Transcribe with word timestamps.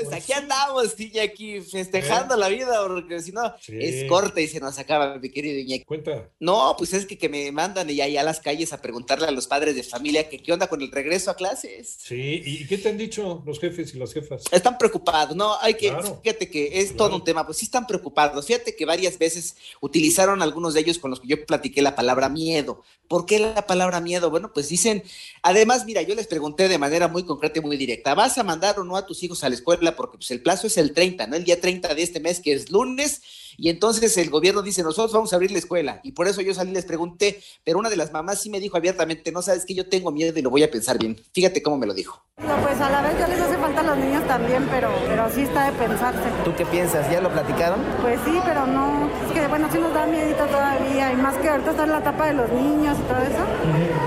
pues 0.00 0.12
aquí 0.12 0.32
andamos, 0.32 0.98
Iñaki, 0.98 1.60
festejando 1.60 2.36
la 2.36 2.48
vida, 2.48 2.82
porque 2.86 3.20
si 3.20 3.32
no, 3.32 3.42
Sí. 3.60 3.72
es 3.80 4.08
corta 4.08 4.40
y 4.40 4.48
se 4.48 4.60
nos 4.60 4.78
acaba, 4.78 5.18
mi 5.18 5.30
querido 5.30 5.58
Iñaki. 5.58 5.84
Cuenta. 5.84 6.28
No, 6.40 6.74
pues 6.78 6.92
es 6.92 7.06
que, 7.06 7.16
que 7.18 7.28
me 7.28 7.50
mandan 7.52 7.88
y 7.90 8.00
allá 8.00 8.20
a 8.20 8.24
las 8.24 8.40
calles 8.40 8.72
a 8.72 8.80
preguntarle 8.80 9.26
a 9.26 9.30
los 9.30 9.46
padres 9.46 9.74
de 9.74 9.82
familia 9.82 10.28
que 10.28 10.42
qué 10.42 10.52
onda 10.52 10.66
con 10.68 10.80
el 10.82 10.90
regreso 10.90 11.30
a 11.30 11.36
clases. 11.36 11.96
Sí, 11.98 12.42
¿y 12.44 12.66
qué 12.66 12.78
te 12.78 12.88
han 12.88 12.98
dicho 12.98 13.42
los 13.46 13.58
jefes 13.60 13.94
y 13.94 13.98
las 13.98 14.12
jefas? 14.12 14.44
Están 14.50 14.78
preocupados, 14.78 15.36
no, 15.36 15.56
hay 15.60 15.74
que, 15.74 15.88
Claro. 15.88 16.20
fíjate 16.22 16.50
que 16.50 16.78
es 16.80 16.86
Claro. 16.92 16.96
todo 16.96 17.16
un 17.16 17.24
tema, 17.24 17.44
pues 17.46 17.58
sí 17.58 17.64
están 17.66 17.86
preocupados. 17.86 18.46
Fíjate 18.46 18.74
que 18.76 18.84
varias 18.84 19.18
veces 19.18 19.56
utilizaron 19.80 20.42
algunos 20.42 20.74
de 20.74 20.80
ellos 20.80 20.98
con 20.98 21.10
los 21.10 21.20
que 21.20 21.28
yo 21.28 21.44
platiqué 21.46 21.82
la 21.82 21.94
palabra 21.96 22.28
miedo. 22.28 22.82
¿Por 23.08 23.24
qué 23.24 23.38
la 23.38 23.66
palabra 23.66 24.00
miedo? 24.00 24.28
Bueno, 24.30 24.52
pues 24.52 24.68
dicen, 24.68 25.02
además, 25.42 25.86
mira, 25.86 26.02
yo 26.02 26.14
les 26.14 26.26
pregunté 26.26 26.68
de 26.68 26.76
manera 26.78 27.08
muy 27.08 27.24
concreta 27.24 27.58
y 27.58 27.62
muy 27.62 27.76
directa, 27.78 28.14
¿vas 28.14 28.36
a 28.36 28.42
mandar 28.42 28.78
o 28.78 28.84
no 28.84 28.96
a 28.96 29.06
tus 29.06 29.22
hijos 29.22 29.42
a 29.44 29.48
la 29.48 29.54
escuela? 29.54 29.87
Porque 29.96 30.18
pues 30.18 30.30
el 30.30 30.42
plazo 30.42 30.66
es 30.66 30.76
el 30.76 30.92
30, 30.92 31.26
¿no? 31.26 31.36
El 31.36 31.44
día 31.44 31.60
30 31.60 31.94
de 31.94 32.02
este 32.02 32.20
mes, 32.20 32.40
que 32.40 32.52
es 32.52 32.70
lunes, 32.70 33.22
y 33.60 33.70
entonces 33.70 34.16
el 34.16 34.30
gobierno 34.30 34.62
dice, 34.62 34.84
nosotros 34.84 35.12
vamos 35.12 35.32
a 35.32 35.36
abrir 35.36 35.50
la 35.50 35.58
escuela. 35.58 36.00
Y 36.04 36.12
por 36.12 36.28
eso 36.28 36.40
yo 36.40 36.54
salí 36.54 36.70
y 36.70 36.74
les 36.74 36.84
pregunté, 36.84 37.42
pero 37.64 37.80
una 37.80 37.90
de 37.90 37.96
las 37.96 38.12
mamás 38.12 38.40
sí 38.40 38.50
me 38.50 38.60
dijo 38.60 38.76
abiertamente, 38.76 39.32
no 39.32 39.42
sabes 39.42 39.64
que 39.64 39.74
yo 39.74 39.88
tengo 39.88 40.12
miedo 40.12 40.38
y 40.38 40.42
lo 40.42 40.50
voy 40.50 40.62
a 40.62 40.70
pensar 40.70 40.96
bien. 40.96 41.16
Fíjate 41.32 41.60
cómo 41.60 41.76
me 41.76 41.86
lo 41.86 41.92
dijo. 41.92 42.22
No, 42.38 42.56
pues 42.62 42.80
a 42.80 42.88
la 42.88 43.02
vez 43.02 43.18
ya 43.18 43.26
les 43.26 43.40
hace 43.40 43.58
falta 43.58 43.80
a 43.80 43.82
los 43.82 43.98
niños 43.98 44.24
también, 44.28 44.64
pero, 44.70 44.92
pero 45.08 45.28
sí 45.34 45.40
está 45.40 45.72
de 45.72 45.76
pensarse. 45.76 46.22
¿Tú 46.44 46.54
qué 46.56 46.64
piensas? 46.66 47.10
¿Ya 47.10 47.20
lo 47.20 47.32
platicaron? 47.32 47.80
Pues 48.00 48.20
sí, 48.24 48.38
pero 48.44 48.64
no, 48.64 49.10
es 49.26 49.32
que 49.32 49.48
bueno, 49.48 49.68
sí 49.72 49.78
nos 49.78 49.92
da 49.92 50.06
miedito 50.06 50.46
todavía, 50.46 51.12
y 51.12 51.16
más 51.16 51.36
que 51.38 51.48
ahorita 51.48 51.70
está 51.72 51.82
en 51.82 51.90
la 51.90 51.98
etapa 51.98 52.26
de 52.26 52.34
los 52.34 52.50
niños 52.52 52.96
y 52.96 53.02
todo 53.02 53.18
eso. 53.18 53.44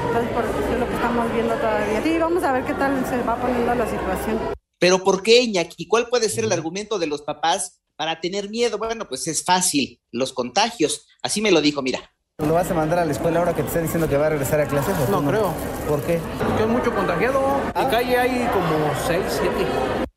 Entonces, 0.07 0.31
por 0.31 0.45
eso 0.45 0.73
es 0.73 0.79
lo 0.79 0.87
que 0.87 0.93
estamos 0.93 1.33
viendo 1.33 1.55
todavía. 1.55 2.01
Sí, 2.01 2.17
vamos 2.17 2.43
a 2.43 2.53
ver 2.53 2.63
qué 2.63 2.73
tal 2.73 3.05
se 3.05 3.21
va 3.23 3.35
poniendo 3.35 3.75
la 3.75 3.85
situación. 3.85 4.60
Pero 4.81 5.03
¿por 5.03 5.21
qué, 5.21 5.41
Iñaki? 5.43 5.87
¿Cuál 5.87 6.07
puede 6.07 6.27
ser 6.27 6.43
el 6.43 6.51
argumento 6.51 6.97
de 6.97 7.05
los 7.05 7.21
papás 7.21 7.83
para 7.95 8.19
tener 8.19 8.49
miedo? 8.49 8.79
Bueno, 8.79 9.07
pues 9.07 9.27
es 9.27 9.45
fácil, 9.45 10.01
los 10.11 10.33
contagios. 10.33 11.05
Así 11.21 11.39
me 11.39 11.51
lo 11.51 11.61
dijo, 11.61 11.83
mira. 11.83 11.99
¿Lo 12.39 12.55
vas 12.55 12.71
a 12.71 12.73
mandar 12.73 12.97
a 12.97 13.05
la 13.05 13.11
escuela 13.11 13.37
ahora 13.37 13.55
que 13.55 13.61
te 13.61 13.67
están 13.67 13.83
diciendo 13.83 14.09
que 14.09 14.17
va 14.17 14.25
a 14.25 14.29
regresar 14.31 14.59
a 14.59 14.67
clases? 14.67 14.95
o 14.97 15.11
No 15.11 15.29
creo. 15.29 15.53
¿Por 15.87 16.01
qué? 16.01 16.19
Porque 16.39 16.63
hay 16.63 16.69
mucho 16.69 16.95
contagiado. 16.95 17.61
En 17.75 17.89
calle 17.91 18.17
hay 18.17 18.49
como 18.51 18.91
6, 19.05 19.23
7. 19.27 20.10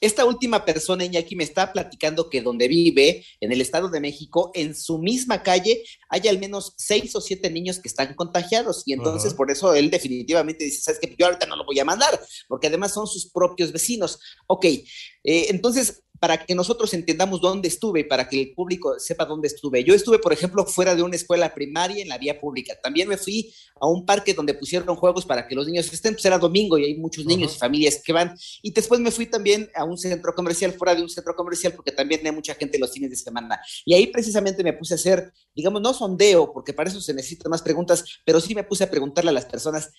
Esta 0.00 0.24
última 0.24 0.64
persona, 0.64 1.04
Iñaki, 1.04 1.34
me 1.34 1.44
está 1.44 1.72
platicando 1.72 2.30
que 2.30 2.40
donde 2.40 2.68
vive, 2.68 3.24
en 3.40 3.52
el 3.52 3.60
Estado 3.60 3.88
de 3.88 4.00
México, 4.00 4.52
en 4.54 4.74
su 4.74 4.98
misma 4.98 5.42
calle, 5.42 5.82
hay 6.08 6.28
al 6.28 6.38
menos 6.38 6.74
seis 6.76 7.14
o 7.16 7.20
siete 7.20 7.50
niños 7.50 7.80
que 7.80 7.88
están 7.88 8.14
contagiados. 8.14 8.82
Y 8.86 8.92
entonces, 8.92 9.34
por 9.34 9.50
eso 9.50 9.74
él 9.74 9.90
definitivamente 9.90 10.64
dice, 10.64 10.82
¿sabes 10.82 11.00
qué? 11.00 11.14
Yo 11.18 11.26
ahorita 11.26 11.46
no 11.46 11.56
lo 11.56 11.64
voy 11.64 11.78
a 11.80 11.84
mandar, 11.84 12.20
porque 12.46 12.68
además 12.68 12.94
son 12.94 13.06
sus 13.06 13.30
propios 13.30 13.72
vecinos. 13.72 14.20
Ok, 14.46 14.64
eh, 14.64 14.84
entonces, 15.24 16.02
para 16.18 16.44
que 16.44 16.54
nosotros 16.54 16.92
entendamos 16.94 17.40
dónde 17.40 17.68
estuve, 17.68 18.04
para 18.04 18.28
que 18.28 18.40
el 18.40 18.52
público 18.52 18.98
sepa 18.98 19.24
dónde 19.24 19.48
estuve. 19.48 19.84
Yo 19.84 19.94
estuve, 19.94 20.18
por 20.18 20.32
ejemplo, 20.32 20.64
fuera 20.66 20.94
de 20.94 21.02
una 21.02 21.16
escuela 21.16 21.54
primaria 21.54 22.02
en 22.02 22.08
la 22.08 22.18
vía 22.18 22.40
pública. 22.40 22.78
También 22.82 23.08
me 23.08 23.16
fui 23.16 23.52
a 23.80 23.86
un 23.86 24.04
parque 24.04 24.34
donde 24.34 24.54
pusieron 24.54 24.96
juegos 24.96 25.24
para 25.24 25.46
que 25.46 25.54
los 25.54 25.66
niños 25.66 25.92
estén, 25.92 26.14
pues 26.14 26.24
era 26.24 26.38
domingo 26.38 26.78
y 26.78 26.84
hay 26.84 26.96
muchos 26.96 27.24
niños 27.24 27.54
y 27.54 27.58
familias 27.58 28.00
que 28.04 28.12
van. 28.12 28.34
Y 28.62 28.72
después 28.72 29.00
me 29.00 29.10
fui 29.10 29.26
también 29.26 29.68
a 29.74 29.84
un 29.84 29.96
centro 29.96 30.34
comercial, 30.34 30.72
fuera 30.72 30.94
de 30.94 31.02
un 31.02 31.08
centro 31.08 31.34
comercial, 31.34 31.72
porque 31.74 31.92
también 31.92 32.24
hay 32.24 32.32
mucha 32.32 32.54
gente 32.54 32.78
los 32.78 32.92
fines 32.92 33.10
de 33.10 33.16
semana. 33.16 33.60
Y 33.84 33.94
ahí 33.94 34.06
precisamente 34.08 34.64
me 34.64 34.72
puse 34.72 34.94
a 34.94 34.96
hacer, 34.96 35.32
digamos, 35.54 35.80
no 35.82 35.94
sondeo, 35.94 36.52
porque 36.52 36.72
para 36.72 36.90
eso 36.90 37.00
se 37.00 37.14
necesitan 37.14 37.50
más 37.50 37.62
preguntas, 37.62 38.04
pero 38.24 38.40
sí 38.40 38.54
me 38.54 38.64
puse 38.64 38.84
a 38.84 38.90
preguntarle 38.90 39.30
a 39.30 39.34
las 39.34 39.46
personas 39.46 39.90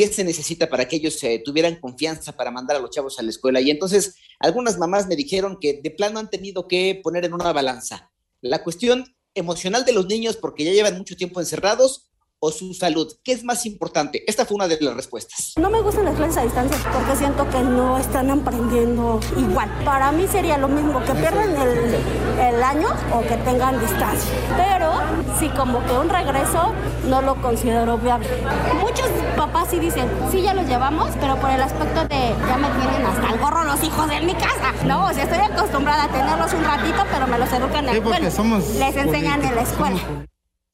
qué 0.00 0.10
se 0.10 0.24
necesita 0.24 0.70
para 0.70 0.88
que 0.88 0.96
ellos 0.96 1.22
eh, 1.24 1.42
tuvieran 1.44 1.78
confianza 1.78 2.32
para 2.32 2.50
mandar 2.50 2.78
a 2.78 2.80
los 2.80 2.88
chavos 2.88 3.18
a 3.18 3.22
la 3.22 3.28
escuela. 3.28 3.60
Y 3.60 3.70
entonces 3.70 4.14
algunas 4.38 4.78
mamás 4.78 5.06
me 5.06 5.14
dijeron 5.14 5.58
que 5.60 5.78
de 5.82 5.90
plano 5.90 6.18
han 6.18 6.30
tenido 6.30 6.66
que 6.66 6.98
poner 7.04 7.26
en 7.26 7.34
una 7.34 7.52
balanza 7.52 8.10
la 8.40 8.64
cuestión 8.64 9.04
emocional 9.34 9.84
de 9.84 9.92
los 9.92 10.06
niños 10.06 10.38
porque 10.38 10.64
ya 10.64 10.72
llevan 10.72 10.96
mucho 10.96 11.16
tiempo 11.16 11.38
encerrados 11.38 12.10
o 12.38 12.50
su 12.50 12.72
salud. 12.72 13.12
¿Qué 13.22 13.32
es 13.32 13.44
más 13.44 13.66
importante? 13.66 14.24
Esta 14.26 14.46
fue 14.46 14.54
una 14.54 14.68
de 14.68 14.78
las 14.80 14.96
respuestas. 14.96 15.52
No 15.58 15.68
me 15.68 15.82
gustan 15.82 16.06
las 16.06 16.16
clases 16.16 16.38
a 16.38 16.44
distancia 16.44 16.78
porque 16.90 17.14
siento 17.16 17.46
que 17.50 17.60
no 17.60 17.98
están 17.98 18.30
aprendiendo 18.30 19.20
igual. 19.36 19.70
Para 19.84 20.10
mí 20.12 20.26
sería 20.26 20.56
lo 20.56 20.68
mismo 20.68 21.04
que 21.04 21.12
pierdan 21.12 21.50
el, 21.50 21.94
el 22.40 22.62
año 22.62 22.88
o 23.12 23.20
que 23.20 23.36
tengan 23.44 23.78
distancia. 23.78 24.32
Pero 24.56 24.94
sí, 25.38 25.50
como 25.50 25.84
que 25.84 25.92
un 25.92 26.08
regreso 26.08 26.72
no 27.06 27.20
lo 27.20 27.40
considero 27.42 27.98
viable. 27.98 28.28
Muchos 28.80 29.10
sí 29.70 29.78
dicen, 29.78 30.08
sí, 30.32 30.42
ya 30.42 30.52
los 30.52 30.66
llevamos, 30.66 31.10
pero 31.20 31.36
por 31.36 31.50
el 31.50 31.62
aspecto 31.62 32.02
de 32.08 32.34
ya 32.48 32.56
me 32.58 32.68
tienen 32.80 33.06
hasta 33.06 33.32
el 33.32 33.38
gorro 33.38 33.64
los 33.64 33.82
hijos 33.84 34.08
de 34.08 34.20
mi 34.20 34.34
casa. 34.34 34.72
No, 34.84 35.06
o 35.06 35.12
sea, 35.12 35.24
estoy 35.24 35.38
acostumbrada 35.38 36.04
a 36.04 36.08
tenerlos 36.08 36.52
un 36.52 36.64
ratito, 36.64 37.04
pero 37.12 37.26
me 37.28 37.38
los 37.38 37.52
educan 37.52 37.78
en 37.78 37.86
la 37.86 37.92
escuela. 37.92 38.18
Les 38.78 38.96
enseñan 38.96 39.44
en 39.44 39.54
la 39.54 39.62
escuela. 39.62 40.26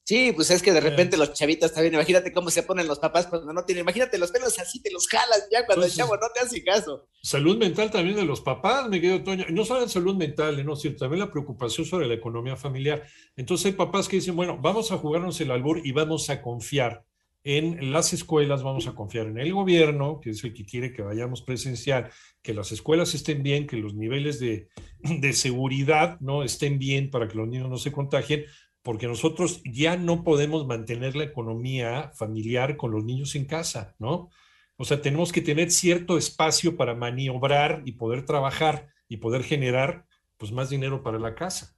Sí, 0.09 0.31
pues 0.33 0.53
es 0.53 0.63
que 0.63 0.73
de 0.73 0.81
repente 0.81 1.17
los 1.17 1.33
chavitos 1.33 1.73
también, 1.73 1.95
imagínate 1.95 2.33
cómo 2.33 2.49
se 2.49 2.63
ponen 2.63 2.87
los 2.87 3.01
papás 3.01 3.27
cuando 3.27 3.53
no 3.53 3.65
tienen, 3.65 3.83
imagínate 3.83 4.19
los 4.19 4.31
pelos 4.31 4.57
así, 4.61 4.81
te 4.81 4.93
los 4.93 5.09
jalas 5.09 5.49
ya 5.51 5.67
cuando 5.67 5.85
Entonces- 5.85 5.99
el 5.99 6.05
chavo 6.05 6.15
no 6.17 6.29
te 6.33 6.41
hace 6.41 6.63
caso. 6.63 7.09
Salud 7.21 7.59
mental 7.59 7.91
también 7.91 8.15
de 8.15 8.25
los 8.25 8.41
papás, 8.41 8.89
mi 8.89 9.01
querido 9.01 9.25
Toño. 9.25 9.47
No 9.51 9.65
solo 9.65 9.83
en 9.83 9.89
salud 9.89 10.15
mental, 10.15 10.61
¿eh? 10.61 10.65
no, 10.65 10.77
sino 10.77 10.95
también 10.95 11.19
la 11.21 11.31
preocupación 11.33 11.87
sobre 11.87 12.07
la 12.07 12.15
economía 12.15 12.55
familiar. 12.55 13.03
Entonces 13.35 13.67
hay 13.67 13.73
papás 13.73 14.07
que 14.07 14.17
dicen, 14.17 14.37
bueno, 14.37 14.57
vamos 14.63 14.93
a 14.93 14.97
jugarnos 14.97 15.41
el 15.41 15.51
albur 15.51 15.81
y 15.85 15.91
vamos 15.91 16.31
a 16.31 16.41
confiar 16.41 17.05
en 17.49 17.93
las 17.93 18.13
escuelas, 18.13 18.65
vamos 18.65 18.89
a 18.89 18.97
confiar 18.97 19.29
en 19.29 19.39
el 19.39 19.53
gobierno, 19.53 20.19
que 20.21 20.31
es 20.31 20.43
el 20.43 20.53
que 20.53 20.67
quiere 20.67 20.93
que 20.93 21.03
vayamos 21.03 21.43
presencial, 21.43 22.11
que 22.43 22.53
las 22.53 22.73
escuelas 22.73 23.15
estén 23.15 23.45
bien, 23.45 23.69
que 23.69 23.77
los 23.77 23.95
niveles 23.95 24.41
de, 24.41 24.67
de 24.99 25.33
seguridad 25.33 26.19
no 26.19 26.43
estén 26.43 26.81
bien 26.81 27.09
para 27.09 27.29
que 27.29 27.39
los 27.39 27.47
niños 27.47 27.71
no 27.71 27.77
se 27.77 27.93
contagien, 27.93 28.47
porque 28.83 29.07
nosotros 29.07 29.63
ya 29.65 29.97
no 29.97 30.25
podemos 30.25 30.67
mantener 30.67 31.15
la 31.15 31.23
economía 31.23 32.11
familiar 32.17 32.77
con 32.77 32.91
los 32.91 33.05
niños 33.05 33.37
en 33.37 33.45
casa, 33.45 33.95
¿no? 34.01 34.29
O 34.77 34.85
sea, 34.85 35.01
tenemos 35.01 35.31
que 35.31 35.41
tener 35.41 35.71
cierto 35.71 36.19
espacio 36.19 36.77
para 36.77 36.97
maniobrar 36.97 37.83
y 37.85 37.93
poder 37.93 38.25
trabajar 38.27 38.89
y 39.09 39.19
poder 39.19 39.45
generar 39.45 40.05
pues 40.37 40.51
más 40.51 40.69
dinero 40.69 41.01
para 41.05 41.21
la 41.21 41.37
casa. 41.37 41.77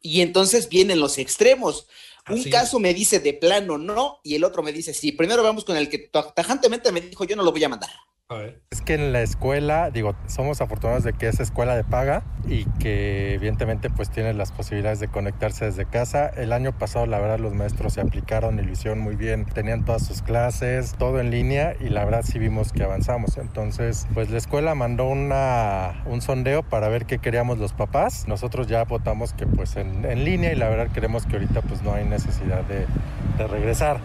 Y 0.00 0.20
entonces 0.20 0.68
vienen 0.68 1.00
los 1.00 1.18
extremos. 1.18 1.86
Un 2.28 2.44
es. 2.44 2.48
caso 2.48 2.78
me 2.78 2.94
dice 2.94 3.20
de 3.20 3.34
plano 3.34 3.78
no 3.78 4.20
y 4.22 4.34
el 4.34 4.44
otro 4.44 4.62
me 4.62 4.72
dice 4.72 4.94
sí. 4.94 5.12
Primero 5.12 5.42
vamos 5.42 5.64
con 5.64 5.76
el 5.76 5.88
que 5.88 6.10
tajantemente 6.34 6.92
me 6.92 7.00
dijo 7.00 7.24
yo 7.24 7.36
no 7.36 7.42
lo 7.42 7.52
voy 7.52 7.64
a 7.64 7.68
mandar. 7.68 7.90
Es 8.70 8.80
que 8.80 8.94
en 8.94 9.12
la 9.12 9.22
escuela, 9.22 9.90
digo, 9.90 10.14
somos 10.28 10.60
afortunados 10.60 11.02
de 11.02 11.12
que 11.12 11.26
es 11.26 11.40
escuela 11.40 11.74
de 11.74 11.82
paga 11.82 12.22
y 12.46 12.64
que 12.78 13.34
evidentemente 13.34 13.90
pues 13.90 14.08
tienen 14.08 14.38
las 14.38 14.52
posibilidades 14.52 15.00
de 15.00 15.08
conectarse 15.08 15.64
desde 15.64 15.84
casa. 15.84 16.28
El 16.28 16.52
año 16.52 16.70
pasado 16.70 17.06
la 17.06 17.18
verdad 17.18 17.40
los 17.40 17.54
maestros 17.54 17.94
se 17.94 18.00
aplicaron 18.00 18.60
y 18.60 18.62
lo 18.62 18.70
hicieron 18.70 19.00
muy 19.00 19.16
bien. 19.16 19.46
Tenían 19.46 19.84
todas 19.84 20.06
sus 20.06 20.22
clases, 20.22 20.94
todo 20.96 21.18
en 21.18 21.32
línea 21.32 21.74
y 21.80 21.88
la 21.88 22.04
verdad 22.04 22.22
sí 22.24 22.38
vimos 22.38 22.72
que 22.72 22.84
avanzamos. 22.84 23.36
Entonces 23.36 24.06
pues 24.14 24.30
la 24.30 24.38
escuela 24.38 24.76
mandó 24.76 25.08
una, 25.08 26.04
un 26.06 26.22
sondeo 26.22 26.62
para 26.62 26.88
ver 26.88 27.06
qué 27.06 27.18
queríamos 27.18 27.58
los 27.58 27.72
papás. 27.72 28.28
Nosotros 28.28 28.68
ya 28.68 28.84
votamos 28.84 29.32
que 29.32 29.48
pues 29.48 29.74
en, 29.74 30.04
en 30.04 30.24
línea 30.24 30.52
y 30.52 30.56
la 30.56 30.68
verdad 30.68 30.88
creemos 30.94 31.26
que 31.26 31.32
ahorita 31.34 31.62
pues 31.62 31.82
no 31.82 31.94
hay 31.94 32.04
necesidad 32.04 32.62
de, 32.62 32.86
de 33.38 33.46
regresar. 33.48 33.98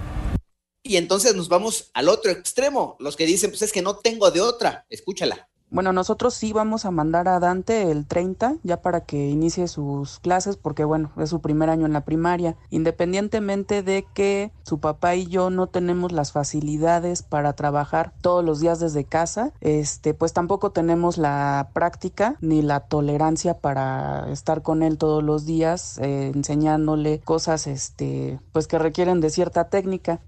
Y 0.87 0.97
entonces 0.97 1.35
nos 1.35 1.49
vamos 1.49 1.89
al 1.95 2.09
otro 2.09 2.31
extremo, 2.31 2.95
los 2.99 3.15
que 3.15 3.25
dicen, 3.25 3.49
pues 3.49 3.63
es 3.63 3.73
que 3.73 3.81
no 3.81 3.95
tengo 3.95 4.29
de 4.29 4.41
otra, 4.41 4.85
escúchala. 4.87 5.49
Bueno, 5.71 5.91
nosotros 5.93 6.35
sí 6.35 6.53
vamos 6.53 6.85
a 6.85 6.91
mandar 6.91 7.27
a 7.27 7.39
Dante 7.39 7.89
el 7.89 8.05
30 8.05 8.57
ya 8.61 8.83
para 8.83 9.01
que 9.01 9.29
inicie 9.29 9.67
sus 9.67 10.19
clases 10.19 10.57
porque 10.57 10.83
bueno, 10.83 11.11
es 11.17 11.31
su 11.31 11.41
primer 11.41 11.71
año 11.71 11.87
en 11.87 11.93
la 11.93 12.05
primaria, 12.05 12.55
independientemente 12.69 13.81
de 13.81 14.05
que 14.13 14.51
su 14.63 14.79
papá 14.79 15.15
y 15.15 15.25
yo 15.25 15.49
no 15.49 15.65
tenemos 15.65 16.11
las 16.11 16.31
facilidades 16.31 17.23
para 17.23 17.53
trabajar 17.53 18.13
todos 18.21 18.45
los 18.45 18.59
días 18.59 18.79
desde 18.79 19.05
casa, 19.05 19.53
este 19.59 20.13
pues 20.13 20.33
tampoco 20.33 20.71
tenemos 20.71 21.17
la 21.17 21.71
práctica 21.73 22.37
ni 22.41 22.61
la 22.61 22.81
tolerancia 22.81 23.57
para 23.57 24.31
estar 24.31 24.61
con 24.61 24.83
él 24.83 24.99
todos 24.99 25.23
los 25.23 25.47
días 25.47 25.97
eh, 25.97 26.31
enseñándole 26.33 27.21
cosas 27.21 27.65
este 27.65 28.39
pues 28.53 28.67
que 28.67 28.77
requieren 28.77 29.19
de 29.19 29.31
cierta 29.31 29.67
técnica. 29.69 30.21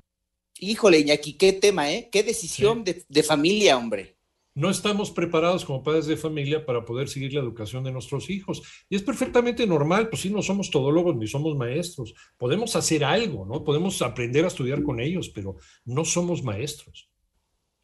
Híjole, 0.59 0.99
Iñaki, 0.99 1.33
qué 1.33 1.53
tema, 1.53 1.91
¿eh? 1.91 2.09
Qué 2.11 2.23
decisión 2.23 2.83
de, 2.83 3.05
de 3.07 3.23
familia, 3.23 3.77
hombre 3.77 4.17
no 4.57 4.71
estamos 4.71 5.11
preparados 5.11 5.63
como 5.63 5.83
padres 5.83 6.07
de 6.07 6.17
familia 6.17 6.65
para 6.65 6.83
poder 6.83 7.07
seguir 7.09 7.31
la 7.31 7.41
educación 7.41 7.83
de 7.83 7.91
nuestros 7.91 8.27
hijos. 8.31 8.63
Y 8.89 8.95
es 8.95 9.03
perfectamente 9.03 9.67
normal, 9.67 10.09
pues 10.09 10.23
sí, 10.23 10.31
no 10.31 10.41
somos 10.41 10.71
todólogos 10.71 11.15
ni 11.15 11.27
somos 11.27 11.55
maestros. 11.55 12.15
Podemos 12.37 12.75
hacer 12.75 13.05
algo, 13.05 13.45
¿no? 13.45 13.63
Podemos 13.63 14.01
aprender 14.01 14.45
a 14.45 14.47
estudiar 14.47 14.81
con 14.81 14.99
ellos, 14.99 15.29
pero 15.29 15.57
no 15.85 16.03
somos 16.03 16.41
maestros. 16.41 17.07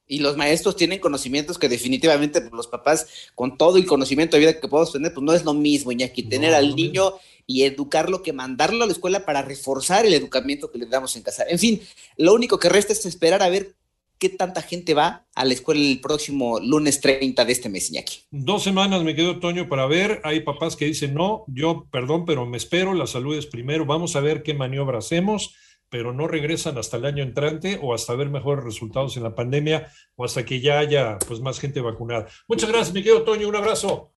Y 0.08 0.18
los 0.18 0.36
maestros 0.36 0.76
tienen 0.76 1.00
conocimientos 1.00 1.60
que 1.60 1.70
definitivamente 1.70 2.42
pues, 2.42 2.54
los 2.54 2.68
papás, 2.68 3.30
con 3.36 3.56
todo 3.56 3.78
el 3.78 3.86
conocimiento 3.86 4.36
de 4.36 4.40
vida 4.42 4.60
que 4.60 4.68
podemos 4.68 4.92
tener, 4.92 5.14
pues 5.14 5.24
no 5.24 5.34
es 5.34 5.46
lo 5.46 5.54
mismo, 5.54 5.92
Iñaki, 5.92 6.24
tener 6.24 6.56
al 6.56 6.76
niño 6.76 7.14
y 7.46 7.64
educarlo 7.64 8.24
que 8.24 8.34
mandarlo 8.34 8.84
a 8.84 8.88
la 8.88 8.94
escuela 8.94 9.26
para 9.26 9.42
reforzar 9.42 10.06
el 10.06 10.14
educamiento 10.14 10.72
que 10.72 10.78
le 10.78 10.86
damos 10.86 11.16
en 11.16 11.24
casa. 11.24 11.44
En 11.48 11.60
fin, 11.60 11.82
lo 12.18 12.34
único 12.34 12.60
que 12.60 12.70
resta 12.70 12.94
es 12.94 13.06
esperar 13.06 13.42
a 13.42 13.50
ver 13.50 13.76
qué 14.24 14.30
tanta 14.30 14.62
gente 14.62 14.94
va 14.94 15.26
a 15.36 15.44
la 15.44 15.54
escuela 15.54 15.82
el 15.82 16.00
próximo 16.00 16.58
lunes 16.60 17.02
30 17.02 17.44
de 17.44 17.52
este 17.52 17.68
mes, 17.68 17.90
Iñaki. 17.90 18.20
Dos 18.32 18.64
semanas 18.64 19.04
me 19.04 19.16
quedo, 19.16 19.40
Toño, 19.40 19.68
para 19.68 19.86
ver. 19.86 20.22
Hay 20.24 20.40
papás 20.40 20.78
que 20.78 20.86
dicen, 20.86 21.14
no, 21.14 21.44
yo, 21.48 21.88
perdón, 21.92 22.24
pero 22.26 22.46
me 22.46 22.56
espero, 22.56 22.94
la 22.94 23.06
salud 23.06 23.36
es 23.38 23.46
primero, 23.46 23.86
vamos 23.86 24.16
a 24.16 24.22
ver 24.22 24.42
qué 24.42 24.54
maniobra 24.54 25.00
hacemos, 25.00 25.56
pero 25.90 26.14
no 26.14 26.28
regresan 26.28 26.78
hasta 26.78 26.98
el 26.98 27.06
año 27.06 27.22
entrante 27.22 27.80
o 27.82 27.94
hasta 27.94 28.16
ver 28.16 28.30
mejores 28.30 28.64
resultados 28.64 29.18
en 29.18 29.24
la 29.24 29.36
pandemia 29.36 29.92
o 30.16 30.24
hasta 30.24 30.46
que 30.46 30.62
ya 30.62 30.80
haya 30.80 31.20
pues 31.28 31.42
más 31.42 31.60
gente 31.60 31.82
vacunada. 31.82 32.28
Muchas 32.48 32.70
gracias, 32.70 32.94
me 32.94 33.04
quedo, 33.04 33.24
Toño, 33.24 33.48
un 33.48 33.56
abrazo. 33.56 34.10